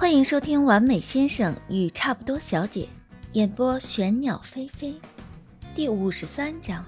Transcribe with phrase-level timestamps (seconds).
[0.00, 2.84] 欢迎收听《完美先生与差不多小姐》，
[3.32, 4.98] 演播玄鸟飞飞，
[5.74, 6.82] 第五十三章。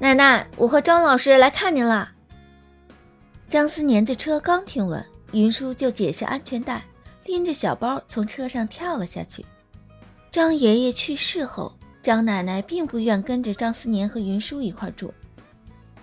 [0.00, 2.10] 奶奶，我和张老师来看您了。
[3.48, 6.84] 张思年的车刚停稳，云舒就解下安全带，
[7.26, 9.46] 拎着小包从车上跳了下去。
[10.32, 11.72] 张爷爷去世后，
[12.02, 15.14] 张奶奶并不愿跟着张思年和云舒一块住，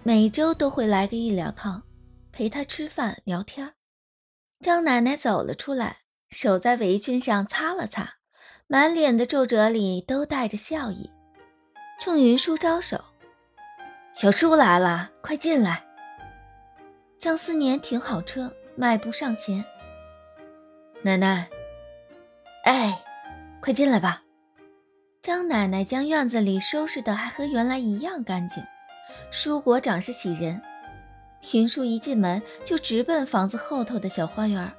[0.03, 1.83] 每周都会来个一两趟，
[2.31, 3.73] 陪他吃饭聊天。
[4.59, 5.97] 张奶奶走了出来，
[6.29, 8.15] 手在围裙上擦了擦，
[8.65, 11.11] 满脸的皱褶里都带着笑意，
[11.99, 12.99] 冲云舒招手
[14.13, 15.84] ：“小叔来了，快进来。”
[17.20, 19.63] 张思年停好车，迈步上前
[21.03, 21.48] ：“奶奶，
[22.63, 22.99] 哎，
[23.62, 24.23] 快进来吧。”
[25.21, 28.63] 张奶奶将院子里收拾的还和原来一样干净，
[29.31, 30.59] 蔬果长势喜人。
[31.54, 34.72] 云舒一进门就直奔房子后头的小花园。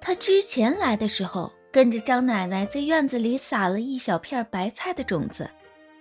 [0.00, 5.50] 他之前来的时候，跟着张奶奶在院子里撒了一小片白菜的种子，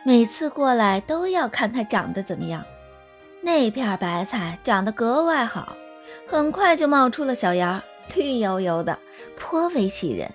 [0.06, 2.64] 每次过来都要看它长得怎么样。
[3.42, 5.76] 那片白菜长得格外好，
[6.28, 7.84] 很快就冒出了小芽，
[8.16, 8.98] 绿油油的，
[9.36, 10.32] 颇为喜人。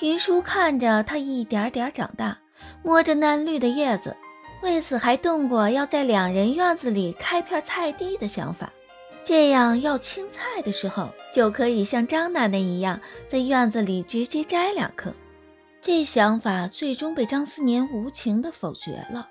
[0.00, 2.36] 云舒看着它一点点长大，
[2.82, 4.16] 摸着嫩绿的叶子，
[4.62, 8.70] 为此还动过要在两人院子里开片菜地的想法。
[9.22, 15.12] 这样要青菜的时候，就可以像张奶奶一样，在院子里直接摘两颗。
[15.80, 19.28] 这想法最终被张思年无情地否决了。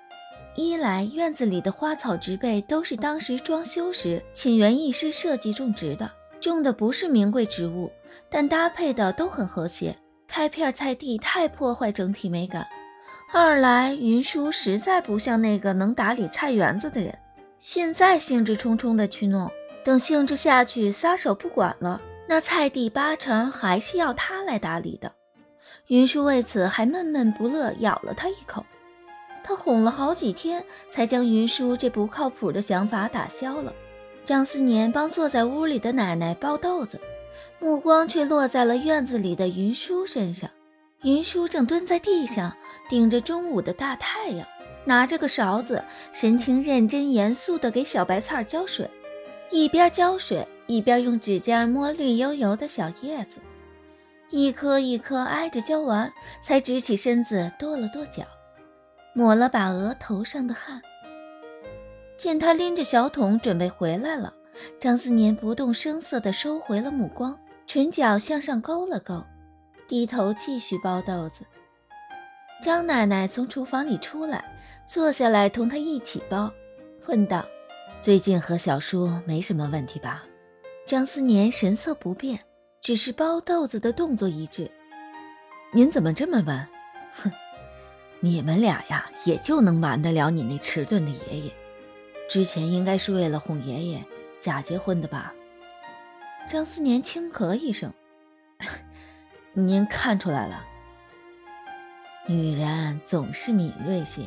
[0.56, 7.90] 一来，院子里的花草植被都是当时装修时请园艺师设计种植的，种的不是名贵植物，
[8.28, 9.96] 但搭配的都很和谐。
[10.26, 12.66] 开片菜地太破坏整体美感。
[13.32, 17.16] 二来，云舒实在不像那个能打理菜园子的人，
[17.58, 19.50] 现在兴致冲冲地去弄。
[19.82, 25.12] 等兴致下去，撒手不管了，那菜地八成还是要他来打理的。
[25.86, 28.64] 云舒为此还闷闷不乐，咬了他一口。
[29.42, 33.72] 他哄了好几天，才将云舒这不靠谱的想法打消了。
[34.24, 37.00] 张思年帮坐在屋里的奶奶包豆子，
[37.58, 40.48] 目光却落在了院子里的云舒身上。
[41.02, 42.54] 云舒正蹲在地上，
[42.88, 44.46] 顶着中午的大太阳，
[44.84, 45.82] 拿着个勺子，
[46.12, 48.88] 神情认真严肃地给小白菜浇水。
[49.50, 53.38] 一边浇水，一边用指尖摸绿油油的小叶子，
[54.30, 58.22] 一颗一颗挨着浇完，才直起身子跺了跺脚，
[59.12, 60.80] 抹了把额头上的汗。
[62.16, 64.32] 见他拎着小桶准备回来了，
[64.78, 69.24] 张思年不动声色地收回了目光，唇角向上勾了勾，
[69.88, 71.44] 低头继续包豆子。
[72.62, 74.44] 张奶奶从厨房里出来，
[74.84, 76.52] 坐下来同他一起包，
[77.08, 77.44] 问道。
[78.00, 80.24] 最近和小叔没什么问题吧？
[80.86, 82.40] 张思年神色不变，
[82.80, 84.70] 只是包豆子的动作一致。
[85.70, 86.66] 您怎么这么问？
[87.12, 87.30] 哼，
[88.20, 91.52] 你们俩呀，也就能瞒得了你那迟钝的爷爷。
[92.26, 94.02] 之前应该是为了哄爷爷
[94.40, 95.34] 假结婚的吧？
[96.48, 97.92] 张思年轻咳一声
[99.52, 100.64] ：“您看出来了，
[102.26, 104.22] 女人总是敏锐些。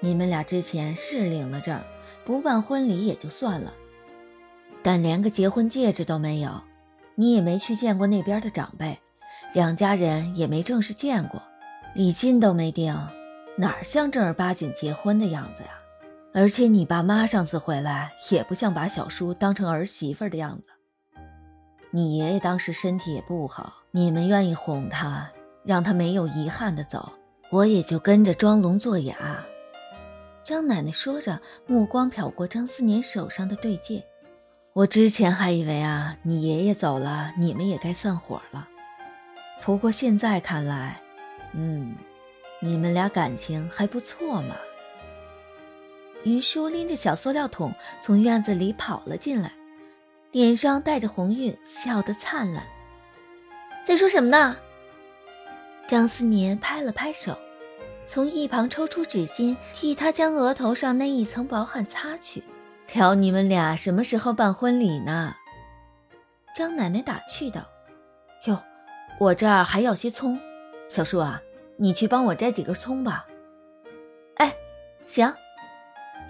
[0.00, 1.82] 你们俩之前是领了证。”
[2.28, 3.72] 不办婚礼也就算了，
[4.82, 6.60] 但连个结婚戒指都没有，
[7.14, 8.98] 你也没去见过那边的长辈，
[9.54, 11.42] 两家人也没正式见过，
[11.94, 12.94] 礼金都没定，
[13.56, 15.70] 哪像正儿八经结婚的样子呀？
[16.34, 20.64] 而且你爸妈上次回来也不像把小叔当成儿媳妇的样子。
[21.90, 25.26] 你爷爷当时身体也不好，你们愿意哄他，
[25.64, 27.10] 让他没有遗憾的走，
[27.50, 29.16] 我也就跟着装聋作哑。
[30.48, 34.02] 张奶奶说着，目光瞟过张思年手上的对戒。
[34.72, 38.66] 我之前还以为啊，你爷爷走了，你们也该散伙了。
[39.60, 41.02] 不过现在看来，
[41.52, 41.94] 嗯，
[42.62, 44.56] 你们俩感情还不错嘛。
[46.24, 49.52] 于叔拎着小塑料桶从院子里跑了进来，
[50.32, 52.66] 脸上带着红晕，笑得灿烂。
[53.84, 54.56] 在说什么呢？
[55.86, 57.38] 张思年拍了拍手。
[58.08, 62.42] 从一旁抽出纸巾，替他将额头上那一层薄汗擦去。
[62.86, 65.36] 瞧你们俩什么时候办婚礼呢？
[66.56, 67.60] 张奶奶打趣道
[68.48, 68.58] ：“哟，
[69.20, 70.40] 我这儿还要些葱，
[70.88, 71.38] 小叔啊，
[71.76, 73.26] 你去帮我摘几根葱吧。”
[74.36, 74.56] 哎，
[75.04, 75.30] 行。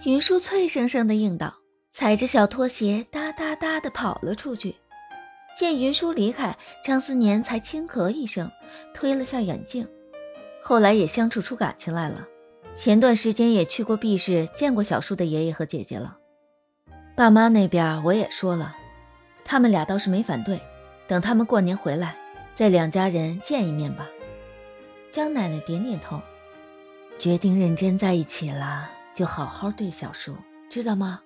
[0.04, 1.54] 云舒脆生生的应道，
[1.90, 4.74] 踩着小拖鞋哒哒哒的跑了出去。
[5.56, 8.50] 见云舒离开，张思年才轻咳一声，
[8.92, 9.88] 推了下眼镜。
[10.68, 12.28] 后来也相处出感情来了，
[12.74, 16.18] 前段时间也去过 B 市见过小叔的爷爷和姐姐了。
[17.16, 18.76] 爸妈那边我也说了，
[19.46, 20.60] 他们俩倒是没反对，
[21.06, 22.14] 等他们过年回来，
[22.54, 24.06] 再两家人见一面吧。
[25.10, 26.20] 张奶奶点点头，
[27.18, 30.36] 决定认真在一起了，就好好对小叔，
[30.68, 31.22] 知道吗？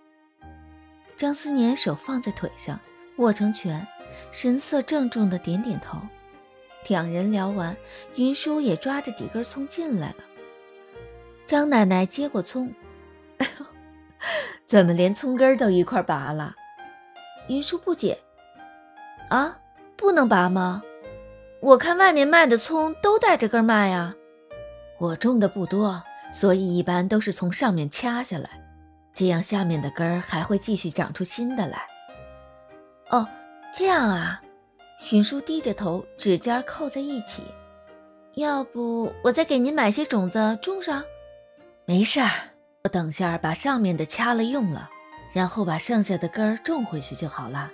[1.17, 2.79] 张思年手放在腿上，
[3.19, 3.85] 握成拳，
[4.31, 5.99] 神色郑重的点点头。
[6.89, 7.77] 两人聊完，
[8.17, 10.17] 云舒也抓着几根葱进来了。
[11.47, 12.73] 张奶奶接过葱，
[14.67, 16.55] 怎么连葱根都一块拔了？
[17.49, 18.19] 云舒不解，
[19.29, 19.59] 啊？
[19.97, 20.83] 不能拔吗？
[21.61, 24.15] 我看外面卖的葱都带着根卖呀。
[24.99, 26.03] 我种的不多，
[26.33, 28.51] 所以一般都是从上面掐下来，
[29.15, 31.87] 这样下面的根儿还会继续长出新的来。
[33.11, 33.29] 哦，
[33.75, 34.43] 这样啊。
[35.11, 37.43] 云舒低着头，指尖扣在一起。
[38.35, 41.05] 要不我再给您买些种子种上？
[41.85, 42.31] 没事儿，
[42.85, 44.89] 我等下把上面的掐了用了，
[45.35, 47.71] 然后把剩下的根儿种回去就好了。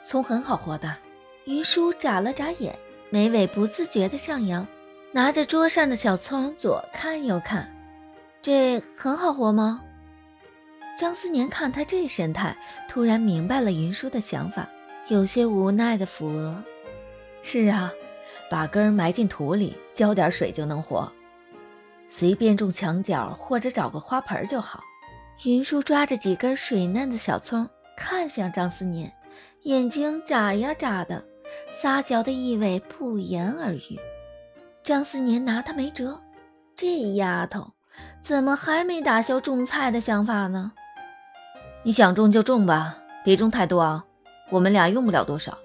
[0.00, 0.96] 葱很好活的。
[1.44, 2.76] 云舒眨了眨眼，
[3.10, 4.66] 眉尾不自觉的上扬，
[5.12, 7.70] 拿着桌上的小葱左看右看，
[8.40, 9.82] 这很好活吗？
[10.98, 12.56] 张思年看他这神态，
[12.88, 14.68] 突然明白了云舒的想法，
[15.08, 16.62] 有些无奈的抚额
[17.42, 17.92] ：“是啊，
[18.50, 21.10] 把根埋进土里，浇点水就能活，
[22.08, 24.82] 随便种墙角或者找个花盆就好。”
[25.44, 29.12] 云舒抓着几根水嫩的小葱，看向张思年，
[29.62, 31.24] 眼睛眨呀眨的。
[31.70, 33.98] 撒娇的意味不言而喻，
[34.82, 36.20] 张思年拿他没辙。
[36.76, 37.72] 这丫头
[38.20, 40.72] 怎么还没打消种菜的想法呢？
[41.82, 44.04] 你想种就种吧，别种太多啊，
[44.52, 45.58] 我们俩用不了多少。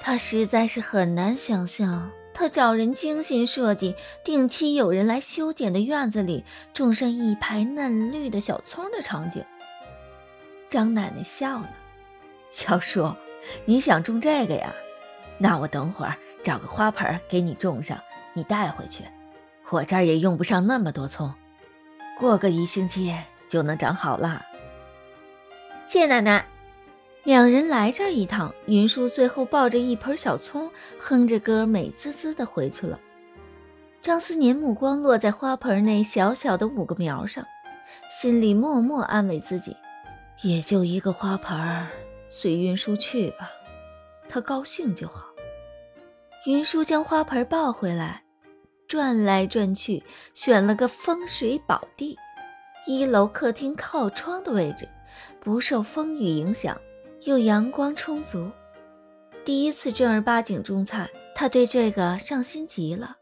[0.00, 3.94] 他实在是很难想象，他找人精心设计、
[4.24, 6.44] 定期有人来修剪的院子里
[6.74, 9.42] 种上一排嫩绿的小葱的场景。
[10.68, 11.70] 张奶奶笑了
[12.50, 13.14] ：“小叔，
[13.64, 14.74] 你想种这个呀？”
[15.38, 17.98] 那我等会儿找个花盆给你种上，
[18.32, 19.04] 你带回去。
[19.70, 21.32] 我这儿也用不上那么多葱，
[22.18, 23.16] 过个一星期
[23.48, 24.42] 就能长好了。
[25.86, 26.44] 谢奶奶。
[27.24, 33.00] 两人来这一趟，云舒最后抱着一盆小葱，哼着歌，美滋滋的回去了。
[34.02, 37.42] 张思年目光落在花盆内小小的五个苗上，
[38.10, 39.74] 心里默默安慰自己：
[40.42, 41.86] 也就一个花盆，
[42.28, 43.50] 随云舒去吧。
[44.28, 45.24] 他高兴就好。
[46.44, 48.22] 云舒将花盆抱回来，
[48.86, 50.04] 转来转去，
[50.34, 52.18] 选了个风水宝地，
[52.86, 54.86] 一楼客厅靠窗的位置，
[55.40, 56.78] 不受风雨影响，
[57.24, 58.50] 又阳光充足。
[59.44, 63.16] 第一次正儿八经种菜，他对这个上心极了。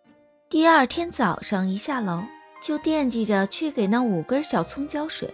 [0.49, 2.22] 第二天早上一下楼，
[2.60, 5.32] 就惦记着去给那五根小葱浇水，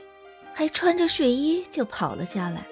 [0.53, 2.67] 还穿着睡衣就跑了下来。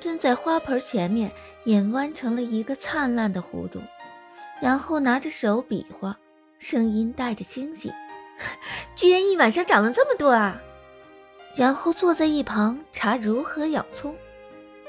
[0.00, 1.30] 蹲在花盆前面，
[1.64, 3.80] 眼弯成了一个灿烂的弧度，
[4.60, 6.18] 然后拿着手比划，
[6.58, 7.92] 声音带着惊喜
[8.96, 10.60] ：“居然一晚上长了这么多啊！”
[11.54, 14.14] 然后坐在一旁查如何养葱。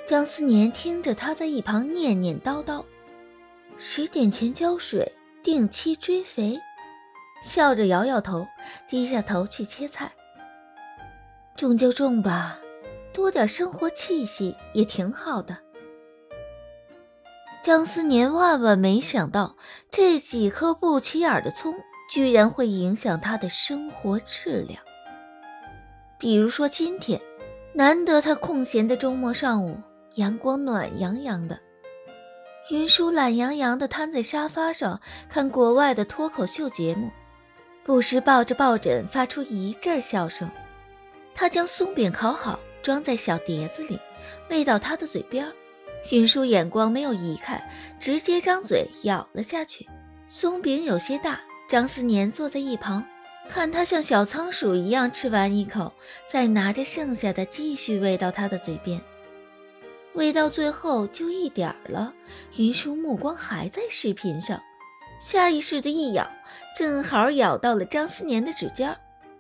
[0.08, 2.84] 张思年听着他在一旁念念叨叨
[3.78, 5.12] ：“十点前浇水，
[5.42, 6.60] 定期追肥。”
[7.42, 8.46] 笑着摇摇头，
[8.88, 10.12] 低下头去切菜。
[11.56, 12.60] 种就种吧。
[13.14, 15.58] 多点生活气息也挺好的。
[17.64, 19.56] 张思年万万没想到，
[19.90, 21.74] 这几颗不起眼的葱
[22.10, 24.84] 居然会影响他的生活质量。
[26.20, 27.22] 比如说今天，
[27.74, 29.80] 难得他空闲的周末上午，
[30.16, 31.60] 阳光暖洋洋的，
[32.72, 37.12] 云舒懒洋洋地瘫在沙发上看国外的脱口秀节目，
[37.84, 40.50] 不时抱着抱枕发出一阵笑声。
[41.34, 42.60] 他将松饼烤好。
[42.82, 44.00] 装在小碟子里，
[44.48, 45.52] 喂到他的嘴边。
[46.12, 47.60] 云舒眼光没有移开，
[48.00, 49.90] 直接张嘴咬了下去。
[50.28, 53.04] 松饼有些大，张思年坐在一旁，
[53.50, 55.92] 看他像小仓鼠一样吃完一口，
[56.30, 59.02] 再拿着剩下的继续喂到他的嘴边。
[60.16, 62.14] 喂到最后就一点儿了，
[62.56, 64.62] 云舒目光还在视频上，
[65.20, 66.26] 下意识的一咬，
[66.76, 68.96] 正好咬到了张思年的指尖。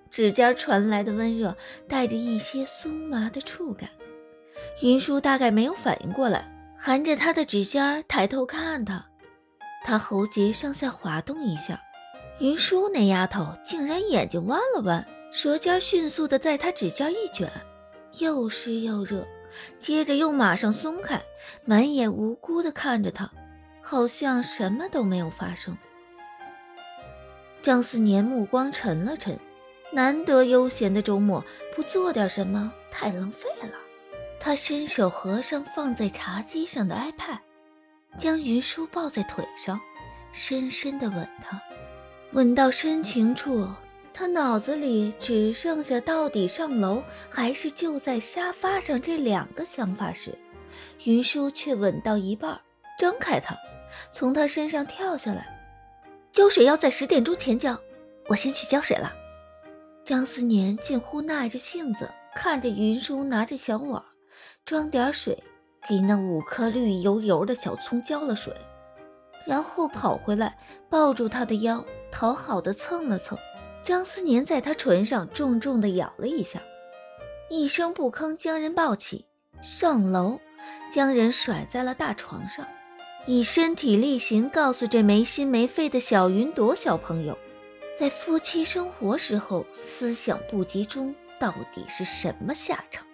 [0.09, 1.55] 指尖传来的温热，
[1.87, 3.89] 带着一些酥麻的触感。
[4.81, 9.05] 云舒大概没有反应过来，含着他的指尖抬头看他，
[9.83, 11.81] 他喉结上下滑动一下。
[12.39, 17.49] 云舒那丫头竟然眼睛弯了弯，舌尖迅速的在他指尖一卷，
[18.19, 19.25] 又湿又热，
[19.79, 21.21] 接着又马上松开，
[21.63, 23.31] 满眼无辜的看着他，
[23.81, 25.77] 好像什么都没有发生。
[27.61, 29.39] 张思年目光沉了沉。
[29.91, 33.69] 难得悠闲的周末，不做点什么太浪费了。
[34.41, 37.37] 他伸手合上放在茶几上的 iPad，
[38.17, 39.79] 将云舒抱在腿上，
[40.33, 41.61] 深深的吻她。
[42.33, 43.69] 吻到深情处，
[44.17, 50.33] 他脑子里只剩下到底上楼还是就在沙发上这两个想法时，
[51.03, 52.57] 云舒却吻到一半，
[52.97, 53.57] 张开他，
[54.11, 55.45] 从他身上跳下来。
[56.31, 57.77] 浇水要在十点钟前浇，
[58.29, 59.11] 我先去浇水了。
[60.05, 64.01] 张思年近乎耐着性子看着云舒拿着小碗，
[64.63, 65.43] 装点水，
[65.89, 68.53] 给那五颗绿油油的小葱浇了水，
[69.45, 70.57] 然后跑回来
[70.89, 71.85] 抱住他的腰。
[72.11, 73.37] 讨好的蹭了蹭，
[73.85, 76.59] 张思年在他唇上重重的咬了一下，
[77.51, 79.27] 一声不吭将人抱起
[79.61, 80.39] 上楼，
[80.91, 82.65] 将人甩在了大床上，
[83.27, 87.37] 以身体力行告诉这没心没肺的小云朵小朋友，
[87.95, 93.05] 在夫妻生活时候思想不集中到底是什么下场。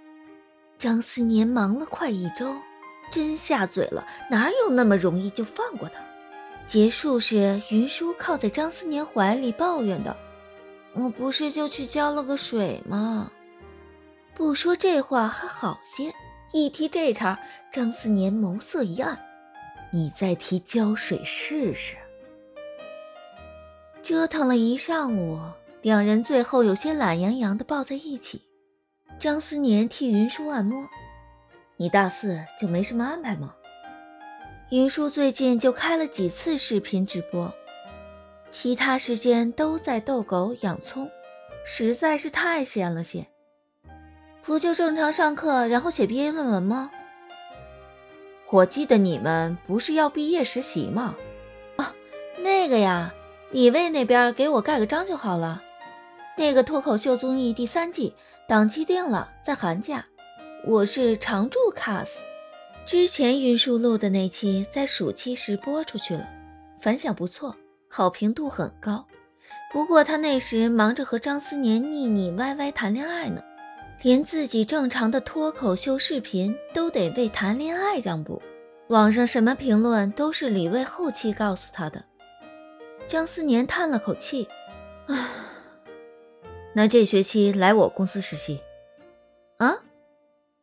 [0.78, 2.56] 张思年忙了快一周，
[3.12, 6.00] 真下嘴了，哪有那么容易就放过他？
[6.66, 10.16] 结束时，云舒靠在张思年怀里抱怨道
[10.94, 13.32] ：“我不是就去浇了个水吗？”
[14.34, 16.14] 不说这话还好些，
[16.52, 17.38] 一提这茬，
[17.72, 19.20] 张思年眸色一暗
[19.92, 21.96] ：“你再提浇水试试。”
[24.02, 25.40] 折腾了一上午，
[25.82, 28.42] 两人最后有些懒洋洋地抱在一起。
[29.20, 30.90] 张思年替云舒按摩
[31.78, 33.54] ：“你大四就没什么安排吗？”
[34.72, 37.54] 云舒最近就开了几次视频直播，
[38.52, 41.10] 其他时间都在逗狗养葱，
[41.66, 43.26] 实在是太闲了些。
[44.44, 46.92] 不就正常上课，然后写毕业论文吗？
[48.52, 51.16] 我记得你们不是要毕业实习吗？
[51.78, 51.96] 啊，
[52.40, 53.14] 那个呀，
[53.52, 55.64] 李卫那边给我盖个章就好了。
[56.38, 58.14] 那个脱口秀综艺第三季
[58.48, 60.06] 档期定了，在寒假，
[60.66, 62.20] 我是常驻 cast。
[62.86, 66.28] 之前云舒录的那期在暑期时播出去了，
[66.80, 67.56] 反响不错，
[67.92, 69.06] 好评度很高。
[69.72, 73.42] 不过他那时忙着和张思年腻腻歪歪谈恋爱呢，
[74.02, 78.42] 连自己正常的脱口秀视频都得为谈恋爱让步。
[78.88, 82.04] 网上什么评论都是李卫后期告诉他的。
[83.08, 84.48] 张思年叹了口气，
[85.08, 85.30] 啊，
[86.74, 88.62] 那这学期来我公司实习，
[89.58, 89.76] 啊？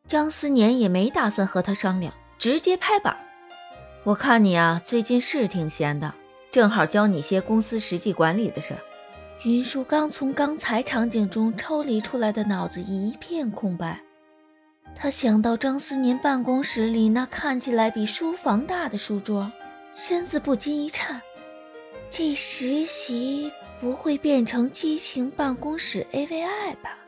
[0.07, 3.15] 张思年也没打算和他商量，直接拍板。
[4.03, 6.13] 我看你啊，最近是挺闲的，
[6.51, 8.75] 正好教你些公司实际管理的事。
[9.45, 13.97] 云舒刚从刚才场景中抽离出来的脑子一片空白，
[14.95, 19.49] 他想到张思年办公室里那看起来比书房大的书桌，
[19.93, 21.21] 身子不禁一颤。
[22.11, 26.98] 这实习不会变成激情办公室 AVI 吧？